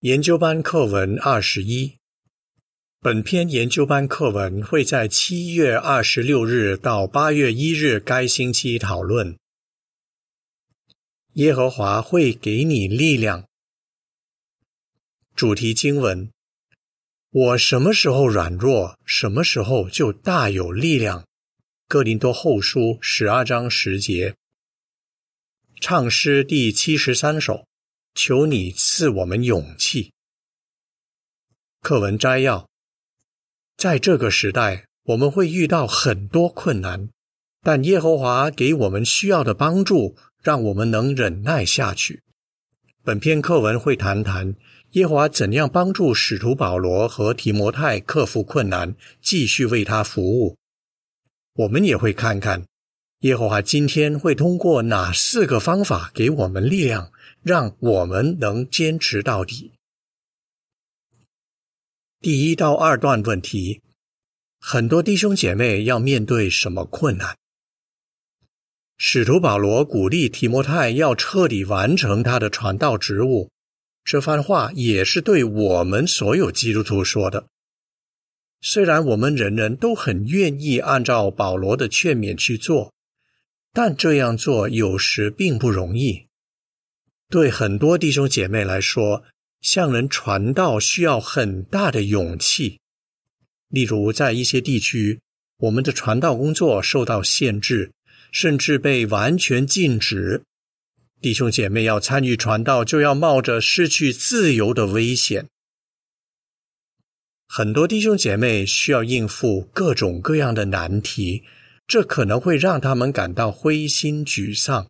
[0.00, 1.98] 研究班课文二十一，
[3.00, 9.36] 本篇研究班课文会在七月二十六日到八月一日该星期讨论。
[11.34, 13.44] 耶和华会给你力量。
[15.36, 16.30] 主题经文：
[17.30, 21.26] 我什么时候软弱，什么时候就大有力量。
[21.86, 24.34] 哥林多后书十二章十节。
[25.78, 27.66] 唱诗第七十三首。
[28.14, 30.12] 求你赐我们勇气。
[31.80, 32.68] 课文摘要：
[33.76, 37.08] 在这个时代，我们会遇到很多困难，
[37.62, 42.22] 但耶和华给我们需要的帮助，让我们能忍耐下去。
[43.02, 44.54] 本篇课文会谈谈
[44.90, 50.56] 耶和华怎样帮助使徒保罗和提摩太克服困难，继续为他服务。
[51.54, 52.64] 我们也会看看
[53.20, 57.12] 耶和华今天会通过哪四个方法给我们力量。
[57.42, 59.72] 让我们能坚持到底。
[62.20, 63.80] 第一到二段问题，
[64.58, 67.36] 很多弟兄姐妹要面对什么困难？
[68.98, 73.50] 使徒保罗鼓励提摩太要彻底完成他的传道职务，
[74.04, 77.46] 这番话也是对我们所有基督徒说的。
[78.60, 82.92] 虽然我们人人都很愿意按照保罗的劝勉去做，
[83.72, 86.26] 但这样做有时并不容易。
[87.30, 89.22] 对很多弟兄姐妹来说，
[89.60, 92.80] 向人传道需要很大的勇气。
[93.68, 95.20] 例如，在一些地区，
[95.58, 97.92] 我们的传道工作受到限制，
[98.32, 100.42] 甚至被完全禁止。
[101.20, 105.46] 弟兄姐妹要参与传道，就要冒着失去自由的危险。
[107.46, 111.44] 很多弟兄姐妹需要应付各种各样的难题，
[111.86, 114.88] 这可能会让他们感到灰心沮丧。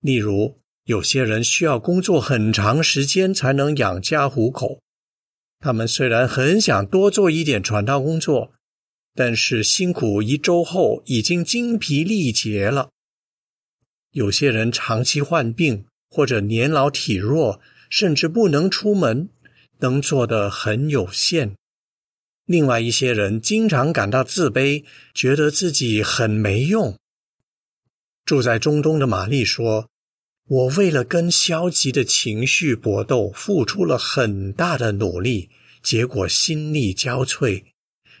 [0.00, 4.82] 例如，有些人需要工作很长时间才能养家糊口，
[5.58, 8.52] 他们虽然很想多做一点传道工作，
[9.14, 12.90] 但是辛苦一周后已经精疲力竭了。
[14.10, 19.30] 有些人长期患病或者年老体弱，甚至不能出门，
[19.78, 21.56] 能做的很有限。
[22.44, 24.84] 另外一些人经常感到自卑，
[25.14, 26.94] 觉得自己很没用。
[28.26, 29.88] 住在中东的玛丽说。
[30.46, 35.48] 我为了跟消极的情绪搏斗，付出了很大的努力，
[35.82, 37.64] 结果心力交瘁。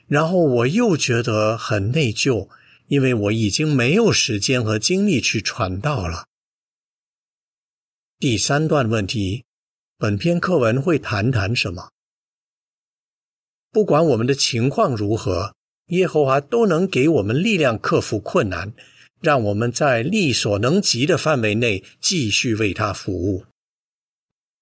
[0.06, 2.48] 然后我又觉得很内疚，
[2.86, 6.26] 因为我已经没有时间和精力去传道了。
[8.18, 9.44] 第三段问题，
[9.98, 11.90] 本篇课文会谈谈什么？
[13.70, 15.54] 不管我们的情况如何，
[15.88, 18.72] 耶和华都能给我们力量克服困难。
[19.24, 23.46] 让我们在力所能及的范围内继续为他服务。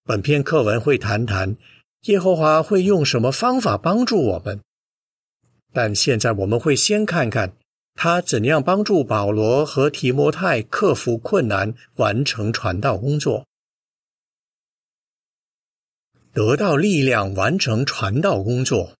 [0.05, 1.57] 本篇课文会谈谈
[2.03, 4.61] 耶和华会用什么方法帮助我们，
[5.73, 7.57] 但现在我们会先看看
[7.95, 13.45] 他怎样帮助保罗和提摩太克服困难，完成传道工作，
[16.33, 18.95] 得到力量完成传道工作。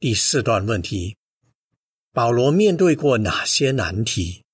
[0.00, 1.14] 第四段问题。
[2.14, 4.44] 保罗面对过哪些难题？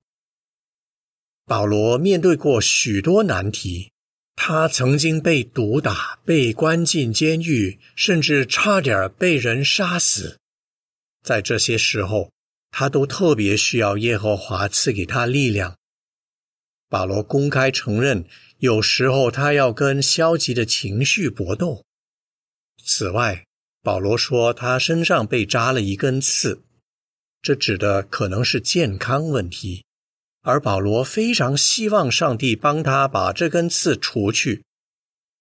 [1.44, 3.92] 保罗面对过许多难题。
[4.34, 10.38] 他曾经被毒打，被关进监狱，甚至差点被人杀死。
[11.22, 12.32] 在这些时候，
[12.70, 15.76] 他都特别需要耶和华赐给他力量。
[16.88, 18.24] 保罗公开承认，
[18.60, 21.84] 有时候他要跟消极的情绪搏斗。
[22.82, 23.44] 此外，
[23.82, 26.62] 保罗说他身上被扎了一根刺。
[27.42, 29.84] 这指的可能是健康问题，
[30.42, 34.64] 而保罗非常希望上帝帮他把这根刺除去。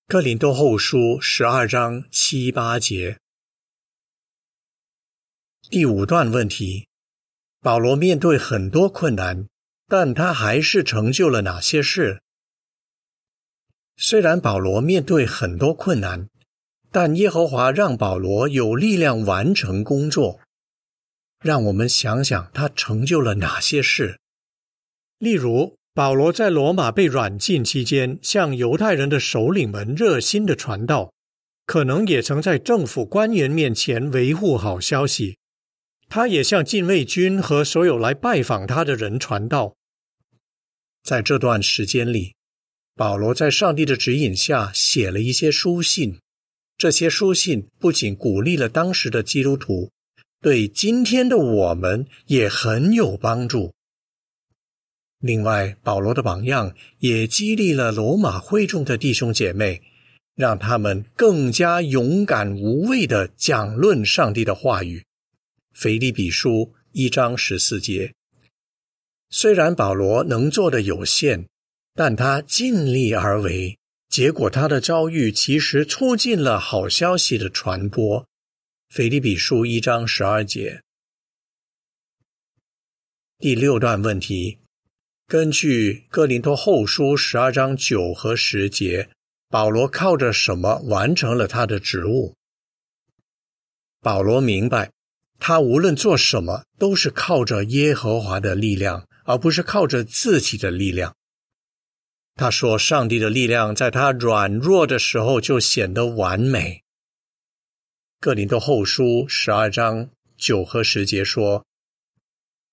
[0.08, 3.20] 哥林多后书十二章七八节。
[5.70, 6.88] 第五段问题：
[7.62, 9.48] 保罗面对很多困难，
[9.88, 12.22] 但他还是成就了哪些事？
[13.98, 16.30] 虽然保罗面对很多困难，
[16.90, 20.40] 但耶和华让保罗有力量完成工作。
[21.42, 24.20] 让我们想想他成就了哪些事。
[25.18, 31.12] 例如，保罗在罗马被软禁期间，向犹太人的首领们热心的传道，
[31.66, 35.38] 可能也曾在政府官员面前维护好消息。
[36.08, 39.76] 他也向禁卫军和所有来拜访他的人传道。
[41.04, 42.34] 在这段时间里，
[42.96, 46.20] 保罗在上帝的指引下写了一些书信。
[46.78, 49.92] 这些书信不仅鼓励了当时的基督徒。
[50.42, 53.74] 对今天的我们也很有帮助。
[55.20, 59.82] 另外，保罗的榜样也激励了罗马会众的弟兄姐妹，
[60.36, 65.04] 让他们更加勇敢无畏的讲论上帝的话语。
[65.74, 68.14] 腓立比书一章十四节。
[69.30, 71.46] 虽然保罗能做的有限，
[71.94, 73.78] 但他尽力而为，
[74.08, 78.26] 结果他的遭遇其实促进了好消息的传播。
[78.90, 80.82] 腓立比书一章十二节。
[83.38, 84.58] 第六段问题，
[85.28, 89.12] 根据哥林多后书十二章九和十节。
[89.48, 92.36] 保罗靠着什么完成了他的职务？
[94.02, 94.92] 保罗明白，
[95.40, 101.16] 他无论做什么都是靠着耶和华的力量，而不是靠着自己的力量。
[102.36, 106.84] 他说：“上帝的力量在他软弱的时候就显得完美。”
[108.22, 111.66] 哥林多后书十二章九和十节说：“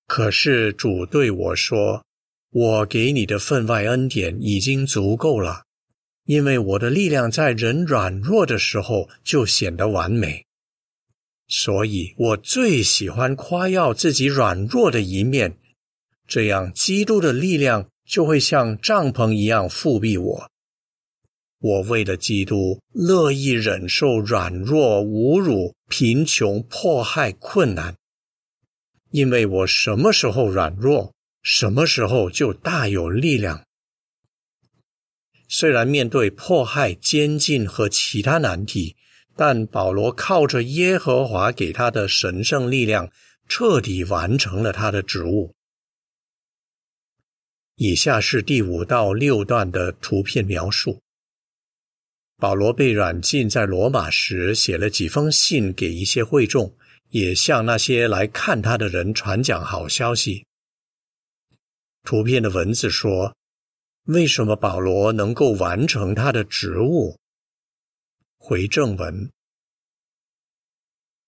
[0.08, 2.04] 可是主对我说，
[2.50, 5.62] 我给你的分外恩典已经足够了。”
[6.26, 10.44] 因为我的力量在人软弱的时候就显得完美，
[11.46, 15.56] 所以我最喜欢夸耀自己软弱的一面，
[16.26, 20.50] 这样基督的力量就会像帐篷一样覆庇我。
[21.58, 27.96] 我为了基督，乐意忍受软弱、侮辱、贫穷、迫害、困难，
[29.10, 33.64] 因为我什么时候软弱，什么时候就大有力量。
[35.48, 38.96] 虽然面对迫害、监禁和其他难题，
[39.34, 43.10] 但保罗靠着耶和华给他的神圣力量，
[43.48, 45.54] 彻底完成了他的职务。
[47.76, 51.00] 以下是第五到六段的图片描述。
[52.38, 56.74] 保罗被软禁在罗马时，写了几封信给一些会众，
[57.10, 60.46] 也向那些来看他的人传讲好消息。
[62.02, 63.34] 图片的文字说。
[64.06, 67.18] 为什么保罗能够完成他的职务？
[68.38, 69.32] 回正文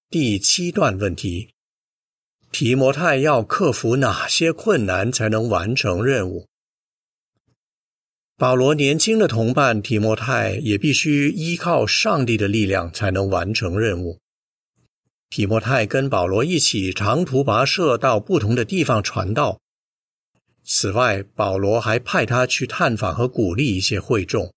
[0.09, 1.53] 第七段问题：
[2.53, 6.47] 提摩太要克服哪些困难才能完成任务？
[8.39, 14.21] 保罗年轻的同伴提摩太也必须依靠上帝的力量才能完成任务。
[15.29, 19.59] 提摩太跟保罗一起长途跋涉到不同的地方传道。
[20.63, 24.55] 此外，保罗还派他去探访和鼓励一些会众。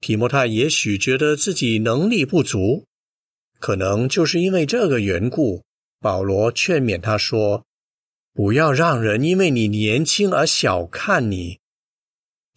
[0.00, 2.86] 提摩太也许觉得自己能力不足，
[3.58, 5.62] 可能就是因为这个缘故，
[6.00, 7.66] 保罗劝勉他说
[8.32, 11.58] ：“不要让人因为你年轻而小看你。”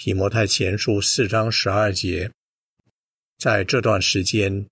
[0.06, 2.30] 提摩太前书四章十二节。
[3.38, 4.68] 在这段时间，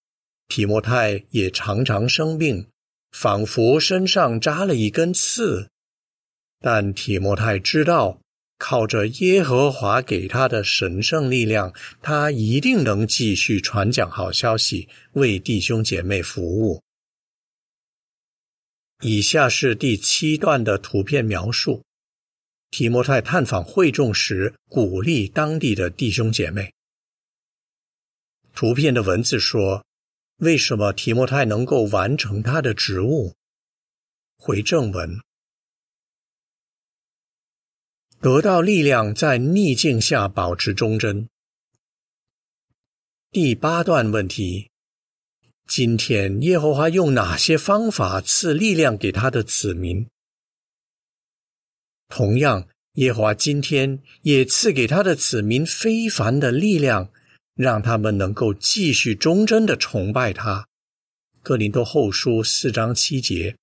[0.49, 2.67] 提摩太也常常生病，
[3.11, 5.69] 仿佛身上扎了一根刺。
[6.59, 8.19] 但提摩太知道，
[8.57, 16.83] 靠着耶和华给他的神圣力量，他一定能继续传讲好消息，为弟兄姐妹服务。
[19.01, 21.85] 以下是第七段的图片描述：
[22.71, 26.73] 提摩太探访会众时，鼓励当地的弟兄姐妹。
[28.56, 29.85] 图片的文字说
[30.39, 33.35] ：“为什么提摩太能够完成他的职务？”
[34.39, 35.19] 回正文。
[38.21, 41.27] 得到力量，在逆境下保持忠贞。
[43.31, 44.69] 第八段问题：
[45.67, 50.07] 今天耶和华用哪些方法赐力量给他的子民？
[52.12, 57.10] 同样，耶和华今天也赐给他的子民非凡的力量，
[57.56, 60.68] 让他们能够继续忠贞的崇拜他。
[61.41, 63.56] 哥林多后书四章七节。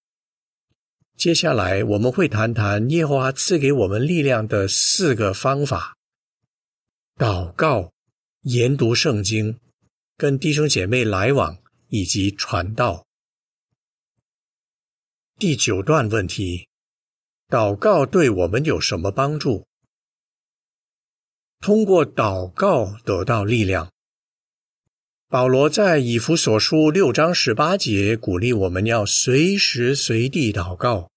[1.16, 5.96] 接下来我们会谈谈耶和华赐给我们力量的四个方法：
[7.16, 7.92] 祷告、
[8.42, 9.58] 研读圣经、
[10.16, 13.04] 跟弟兄姐妹来往以及传道。
[15.38, 16.67] 第九段问题：
[17.50, 19.66] 祷告对我们有什么帮助？
[21.60, 23.90] 通过祷告得到力量。
[25.30, 31.10] 保罗在以弗所书六章十八节鼓励我们要随时随地祷告，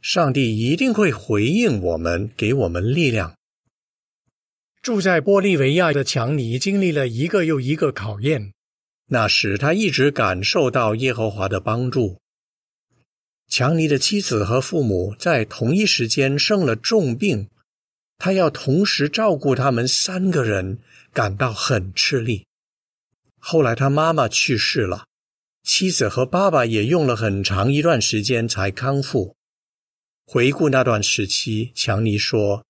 [0.00, 3.36] 上帝一定会回应我们，给我们力量。
[4.80, 8.54] 住在玻利维亚的强尼经历了一个又一个考验，
[9.08, 12.18] 那时他一直感受到耶和华的帮助。
[13.48, 17.48] 强尼的妻子和父母在同一时间生了重病，
[18.18, 20.78] 他要同时照顾他们三个人，
[21.12, 22.46] 感到很吃力。
[23.38, 25.06] 后来他妈妈去世了，
[25.62, 29.36] 妻子和爸爸也用了很长一段时间才康复。
[30.26, 32.64] 回顾那段时期，强尼说：“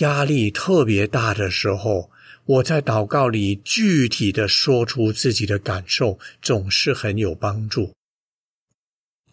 [0.00, 2.10] 压力特别大的时候，
[2.44, 7.94] 我在祷告里具体的说出自己的感受，总是很有帮助。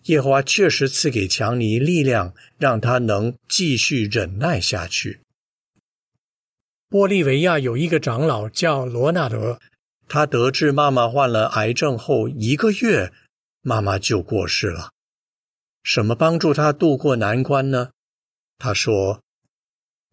[0.04, 5.22] 耶和华确实赐给强尼力量，让他能继续忍耐下去。
[6.90, 9.60] 玻利维亚有一个长老叫罗纳德，
[10.08, 13.12] 他得知妈妈患了癌症后一个月，
[13.62, 14.92] 妈妈就过世了。
[15.84, 17.92] 什么帮助他渡过难关呢？
[18.58, 19.22] 他说。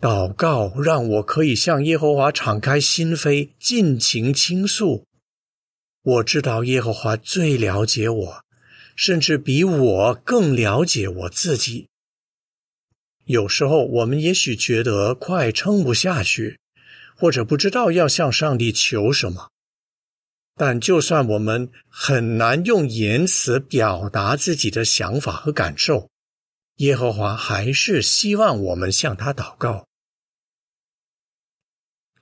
[0.01, 5.05] 祷告让我可以向耶和华敞开心扉，尽情倾诉。
[6.05, 8.45] 我知道耶和华最了解我，
[8.99, 11.89] 甚至比我更了解我自己。
[13.27, 16.59] 有时候我们也许觉得快撑不下去，
[17.17, 19.51] 或者不知道要向上帝求什么。
[20.57, 26.11] 但就算我们很难用言辞表达自己的想法和感受，
[26.79, 29.87] 耶和华还是希望我们向他祷告。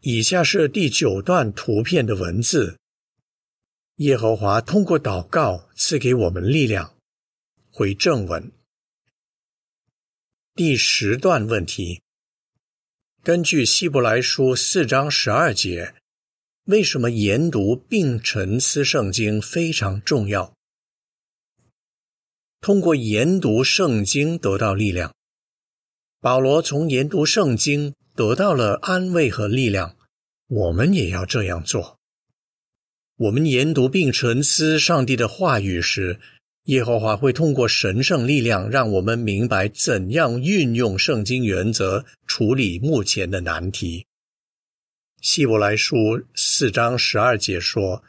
[0.03, 2.77] 以下是第九段图片的文字。
[3.97, 6.95] 耶和华通过祷告赐给我们力量。
[7.71, 8.53] 回正文。
[10.55, 12.03] 第十段问题：
[13.23, 15.95] 根据希伯来书四章十二节，
[16.65, 20.55] 为什么研读并沉思圣经非常重要？
[22.61, 25.15] 通过研读圣经得到力量。
[26.21, 29.97] 保罗从研读圣经得到了安慰和力量。
[30.49, 31.99] 我们也要这样做。
[33.19, 36.21] 我们研读并沉思上帝的话语时，
[36.65, 44.05] 耶和华会通过神圣力量，让我们明白怎样运用圣经原则处理目前的难题。
[45.23, 45.97] 希伯来书
[46.35, 48.05] 四章十二节说：“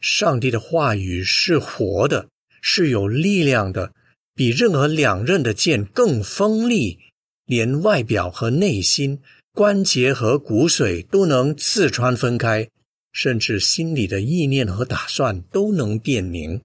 [0.00, 2.28] 上帝的话语是活的，
[2.62, 3.92] 是有力量的，
[4.36, 7.00] 比任何两刃的剑更锋利，
[7.44, 9.20] 连外表和内心。”
[9.52, 12.68] 关节和骨髓都能刺穿分开，
[13.12, 16.60] 甚至心里的意念和打算都能辨明。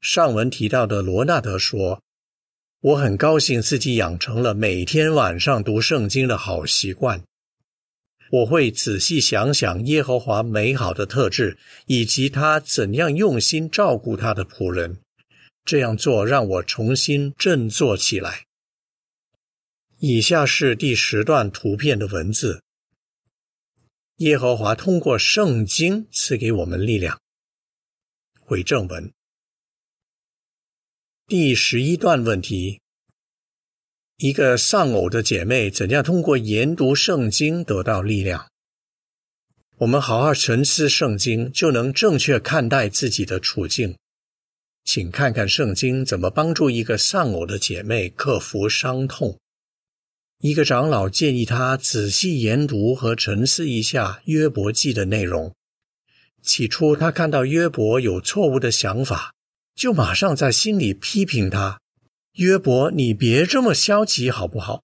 [0.00, 2.02] 上文提到的罗纳德说
[2.80, 7.22] ：“我很高兴自己养成了每天晚上读圣经的好习惯。
[8.30, 14.98] 我会仔细想想耶和华美好的特质，以及他怎样用心照顾他的仆人。
[15.64, 18.44] 这样做让我重新振作起来。”
[19.98, 22.62] 以下是第十段图片的文字。
[24.20, 27.18] 耶和华通过圣经赐给我们力量。
[28.38, 29.10] 回正文。
[31.26, 32.82] 第十一段问题：
[34.18, 38.46] 一个丧偶的姐妹怎样通过研读圣经得到力量？
[39.78, 43.96] 我们好好沉思圣经，就能正确看待自己的处境。
[44.84, 49.40] 请看看圣经怎么帮助一个丧偶的姐妹克服伤痛。
[50.42, 55.54] 一个长老建议他仔细研读和沉思一下约伯记的内容。
[56.40, 59.34] 起初，他看到约伯有错误的想法，
[59.74, 61.78] 就马上在心里批评他
[62.36, 64.82] ：“约伯，你别这么消极好不好？”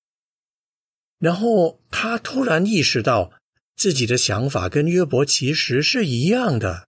[1.19, 3.33] 然后他突然意识到
[3.75, 6.87] 自己的想法跟约伯其实是一样的。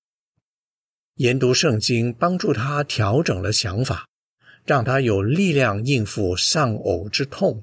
[1.14, 4.06] 研读圣经帮助他调整了想法，
[4.66, 7.62] 让他有力量应付丧偶之痛。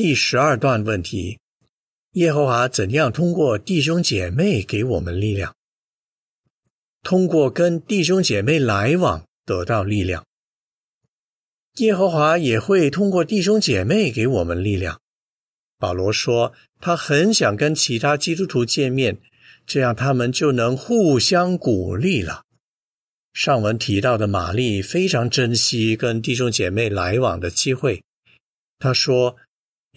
[0.00, 1.40] 第十二段问题：
[2.12, 5.56] 耶和华怎样通过弟兄姐妹给我们力量？
[7.02, 10.24] 通过跟弟兄姐妹来往得到力量。
[11.78, 15.00] 耶和华也会通过弟兄姐妹给我们力量。
[15.80, 19.18] 保罗说，他很想跟其他基督徒见面，
[19.66, 22.44] 这样他们就能互相鼓励了。
[23.32, 28.00] 上文提到的玛丽非常珍惜跟弟兄姐妹来往的机会。
[28.78, 29.36] 他说。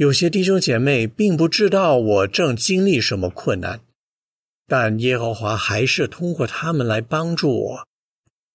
[0.01, 3.81] 有些弟兄姐妹并不知道我正经历什么困难，
[4.67, 7.87] 但耶和华还是通过他们来帮助我。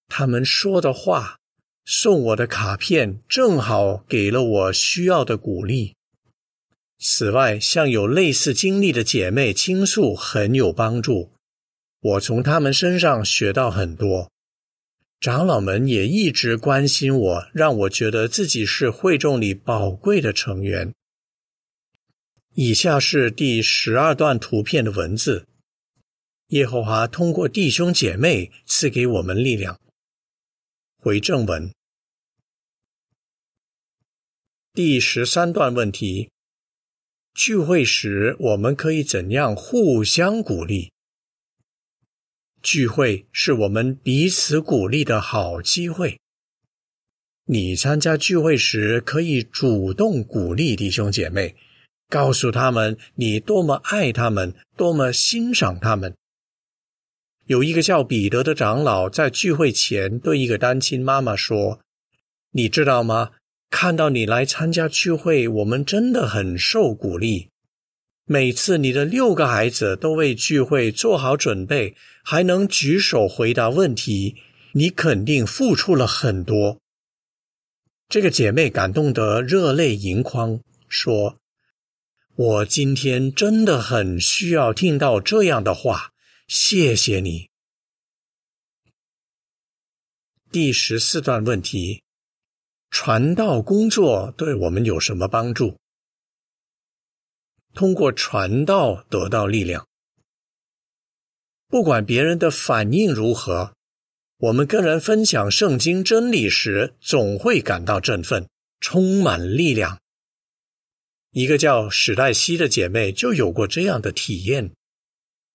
[0.09, 1.38] 他们说的话、
[1.85, 5.95] 送我的卡片，正好给了我需要的鼓励。
[6.99, 11.31] 此外，向有类似经历的姐妹倾诉很有帮助，
[12.00, 14.29] 我从他们身上学到很多。
[15.21, 20.93] 长老们也一直关心我，让我觉得自己是会众里宝贵的成员。
[22.58, 25.46] 以下是第十二段图片的文字。
[26.48, 29.78] 耶和华通过弟兄姐妹赐给我们力量。
[30.96, 31.70] 回正文。
[34.72, 36.30] 第十三段问题：
[37.34, 40.90] 聚会时我们可以怎样互相鼓励？
[42.62, 46.18] 聚会是我们彼此鼓励的好机会。
[47.44, 51.54] 你参加聚会时可以主动鼓励弟兄姐妹。
[52.08, 56.14] 告诉他们你多么爱他们，多么欣赏他们。
[57.46, 61.80] 有一个叫彼得的长老在聚会前对一个单亲妈妈说
[62.52, 63.30] ：“你知道吗？
[63.70, 67.48] 看到你来参加聚会，我们真的很受鼓励。
[68.25, 71.94] 每次你的六个孩子都为聚会做好准备，
[72.25, 74.36] 还能举手回答问题，
[74.72, 76.78] 你肯定付出了很多。”
[78.08, 81.38] 这个姐妹感动得热泪盈眶，说
[82.37, 86.12] ：“我今天真的很需要听到这样的话。”
[86.47, 87.50] 谢谢你。
[90.52, 92.02] 第十四段问题：
[92.88, 95.76] 传道工作对我们有什么帮助？
[97.75, 99.88] 通过传道得到力量，
[101.66, 103.75] 不管别人的反应如何，
[104.38, 110.00] 我们跟人分享圣经真理时，总会感到振奋，充满力量。
[111.37, 114.73] 一个叫史黛西的姐妹就有过这样的体验。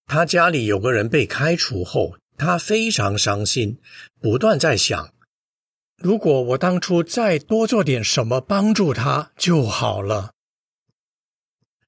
[0.05, 3.79] 她家里有个人被开除后，她非常伤心，
[4.19, 5.11] 不断在想：
[5.97, 10.35] 如果我当初再多做点什么帮助他就好了。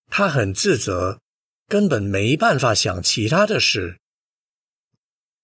[0.07, 1.19] 她很自责，
[1.67, 3.99] 根本没办法想其他的事。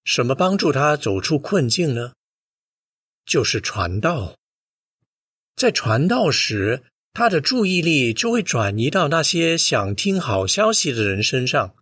[0.03, 2.13] 什么帮助他走出困境呢？
[3.27, 4.35] 就是传道。
[5.55, 6.81] 在传道时，
[7.13, 11.75] 他的注意力就会转移到那些想听好消息的人身上。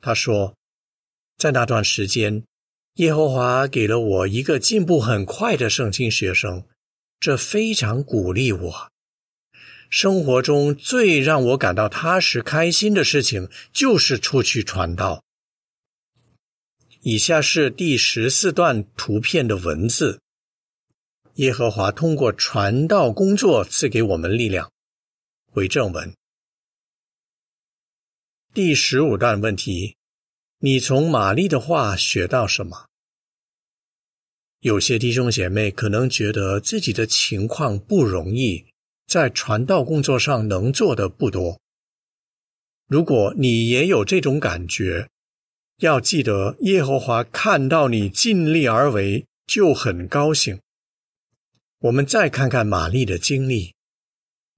[0.00, 0.54] 他说，
[1.36, 2.44] 在那段时间，
[2.94, 6.64] 耶和华给了我一个进步很快的圣经学生，
[7.18, 8.88] 这非常鼓励我。
[9.90, 15.22] 生活中最让我感到踏实开心的事情，就是出去传道。
[17.02, 20.20] 以下是第十四段图片的文字：
[21.36, 24.70] 耶和华通过传道工作赐给我们力量。
[25.54, 26.14] 为正文。
[28.52, 29.96] 第十五段问题：
[30.60, 32.86] 你从玛丽的话学到什么？
[34.60, 38.66] 有些弟兄姐妹可能觉得自己的情况不容易，
[39.08, 41.60] 在传道工作上能做的不多。
[42.86, 45.08] 如果你也有这种感觉，
[45.78, 50.60] 要记得耶和华看到你尽力而为，就很高兴。
[51.84, 53.74] 我们再看看玛丽的经历，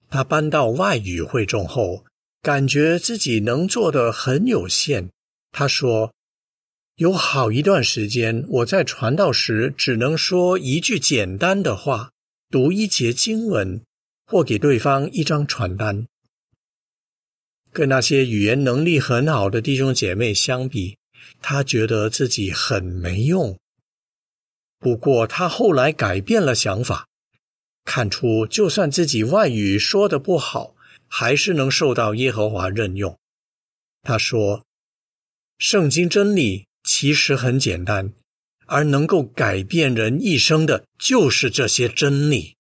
[0.09, 2.05] 她搬到外语会众后。
[2.41, 5.11] 感觉自己能做的很有限。
[5.51, 6.15] 她说
[6.95, 12.13] ：“有好一段时间，我在传道时只能说一句简单的话，
[12.49, 13.83] 读一节经文，
[14.27, 16.07] 或给对方一张传单。
[17.73, 20.97] 跟那些语言能力很好的弟兄姐妹相比，
[21.43, 23.59] 他觉得自己很没用。
[24.79, 27.09] 不过，他后来改变了想法，
[27.87, 30.75] 看出就算自己外语说的不好。”
[31.09, 33.17] 还是能受到耶和华任用。
[34.03, 34.67] 他说
[35.57, 38.13] ：“圣经真理其实很简单，
[38.67, 42.57] 而能够改变人一生的，就是这些真理。”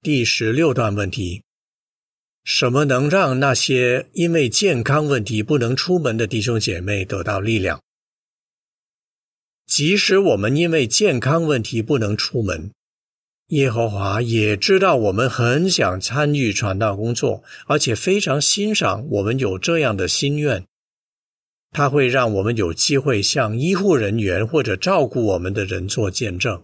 [0.00, 1.42] 第十六段问题：
[2.44, 7.82] 什么能让那些因为健康问题不能出门的弟兄姐妹得到力量？
[9.66, 12.70] 即使我们因为健康问题不能出门。
[13.48, 20.64] 耶和华也知道我们很想参与传道工作，而且非常欣赏我们有这样的心愿。
[21.70, 26.62] 他会让我们有机会向医护人员或者照顾我们的人做见证。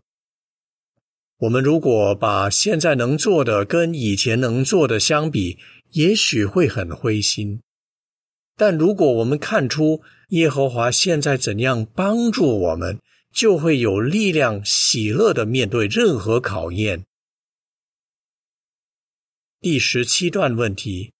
[1.41, 5.59] 我们如果把现在能做的跟以前能做的相比，
[5.93, 7.61] 也许会很灰心。
[8.57, 12.99] 但如果我们看出耶和华现在怎样帮助我们，
[13.33, 17.05] 就会有力量、喜乐的面对任何考验。
[19.61, 21.13] 第十七段问题：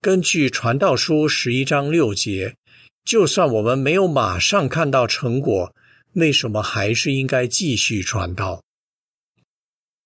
[0.00, 2.56] 根据《传道书》十一章六节，
[3.04, 5.74] 就算我们没有马上看到成果，
[6.14, 8.62] 为什么还是应该继续传道？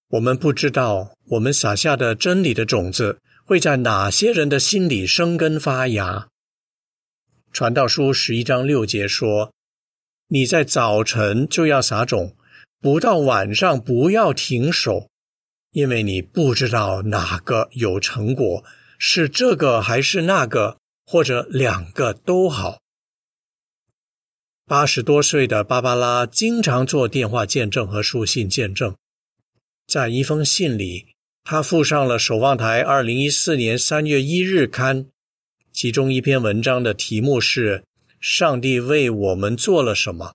[0.08, 6.20] 我们不知道我们撒下的真理的种子会在哪些人的心里生根发芽。
[7.56, 9.50] 《传道书》十一章六节说。
[10.28, 12.36] 你在早晨就要撒种，
[12.82, 15.08] 不到晚上不要停手，
[15.72, 18.62] 因为你不知道哪个有成果，
[18.98, 22.78] 是这个还是那个，或者两个都好。
[24.66, 28.94] 八十多岁的芭芭拉经常做电话见证和书信见证，
[29.86, 31.06] 在一封信里，
[31.42, 35.06] 他附上了守望台二零一四年三月一日刊，
[35.76, 37.84] 其中一篇文章的题目是。
[38.18, 40.32] 上帝为我们做了什么？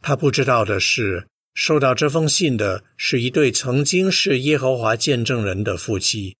[0.00, 6.36] 他不知道的是，收到这封信的是一对曾经是耶和华见证人的夫妻。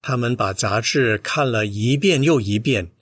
[0.00, 2.92] 他们把杂志看了一遍又一遍。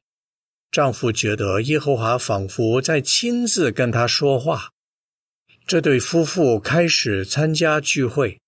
[0.73, 4.71] 丈夫觉得耶和华仿佛在亲自跟他说话。
[5.67, 8.41] 这对夫妇开始参加聚会，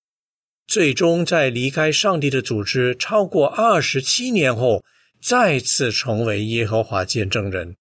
[0.67, 4.83] 最终在离开上帝的组织超过二十七年后，
[5.23, 7.77] 再次成为耶和华见证人。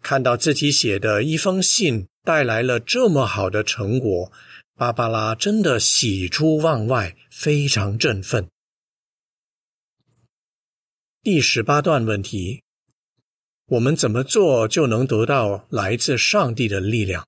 [0.00, 4.32] 看到自己写的一封信带来了这么好的成果，
[4.76, 8.48] 芭芭拉真的喜出望外，非常振奋。
[11.22, 12.62] 第十八段问题。
[13.66, 17.24] 我们怎么做就能得到来自上帝的力量？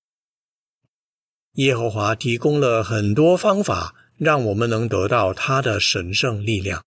[1.52, 6.82] 耶和华提供了很多方法，让我们能得到他的神圣力量。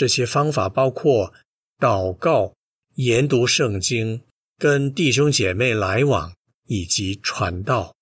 [0.00, 1.34] 这些方法包括
[1.78, 2.54] 祷告、
[2.94, 4.22] 研读圣经、
[4.56, 6.32] 跟弟兄姐妹来往
[6.68, 7.94] 以及传道。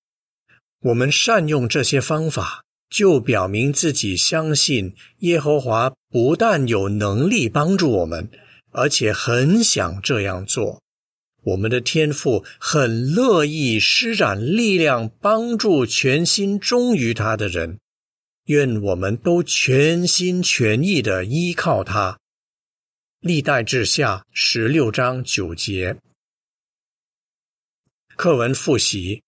[0.83, 8.31] 我们善用这些方法，就表明自己相信耶和华不但有能力帮助我们。
[8.71, 10.81] 而且很想这样做，
[11.43, 17.81] 我们的天父很乐意施展力量帮助全心忠于他的人。
[18.49, 22.19] 愿我们都全心全意的依靠他。
[23.21, 26.01] 历代志下十六章九节。
[28.17, 29.23] 课文复习：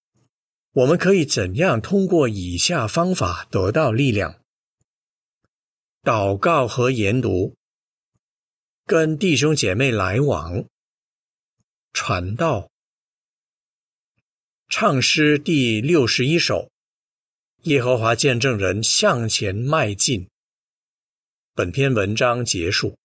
[0.72, 4.40] 我们可以怎样通过以下方法得到力量？
[6.02, 7.54] 祷告和研读。
[8.86, 10.64] 跟弟兄姐妹来往，
[11.92, 12.70] 传道，
[14.68, 16.70] 唱诗第六十一首，
[17.64, 20.26] 耶和华见证人向前迈进。
[21.54, 22.99] 本篇文章结束。